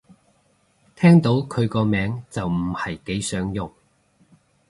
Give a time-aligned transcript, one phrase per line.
[0.95, 3.71] 聽到佢個名就唔係幾想用